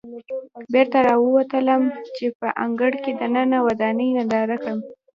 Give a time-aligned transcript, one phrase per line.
[0.73, 1.83] بېرته راووتلم
[2.15, 4.79] چې په انګړ کې دننه ودانۍ ننداره کړم.